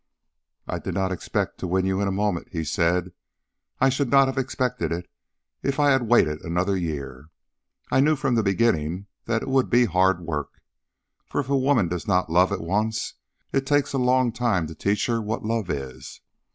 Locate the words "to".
1.59-1.67, 14.65-14.73